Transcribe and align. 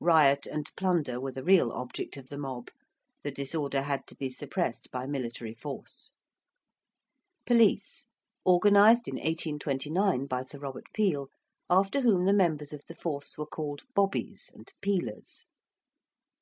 Riot 0.00 0.46
and 0.46 0.70
plunder 0.78 1.20
were 1.20 1.32
the 1.32 1.44
real 1.44 1.70
object 1.72 2.16
of 2.16 2.30
the 2.30 2.38
mob. 2.38 2.70
The 3.22 3.30
disorder 3.30 3.82
had 3.82 4.06
to 4.06 4.14
be 4.16 4.30
suppressed 4.30 4.90
by 4.90 5.04
military 5.04 5.52
force. 5.52 6.10
~Police~: 7.44 8.06
organised 8.46 9.08
in 9.08 9.16
1829 9.16 10.24
by 10.24 10.40
Sir 10.40 10.58
Robert 10.60 10.90
Peel, 10.94 11.28
after 11.68 12.00
whom 12.00 12.24
the 12.24 12.32
members 12.32 12.72
of 12.72 12.80
the 12.86 12.94
force 12.94 13.36
were 13.36 13.44
called 13.44 13.82
'bobbies' 13.94 14.50
and 14.54 14.72
'peelers.' 14.80 15.44